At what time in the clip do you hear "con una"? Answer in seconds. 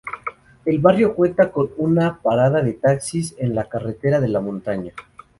1.51-2.19